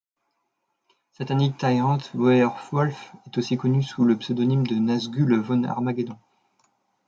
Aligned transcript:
Satanic 1.11 1.57
Tyrant 1.59 1.99
Werewolf 2.15 3.13
est 3.27 3.37
aussi 3.37 3.55
connu 3.55 3.83
sous 3.83 4.03
le 4.03 4.17
pseudonyme 4.17 4.65
de 4.65 4.73
Nazgul 4.79 5.37
Von 5.41 5.63
Armageddon. 5.63 6.17